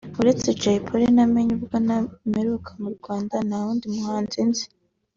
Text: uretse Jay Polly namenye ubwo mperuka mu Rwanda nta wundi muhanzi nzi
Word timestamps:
uretse 0.21 0.47
Jay 0.61 0.79
Polly 0.85 1.07
namenye 1.15 1.51
ubwo 1.57 1.75
mperuka 2.29 2.71
mu 2.81 2.89
Rwanda 2.97 3.35
nta 3.47 3.57
wundi 3.63 3.85
muhanzi 3.95 4.39
nzi 4.49 4.65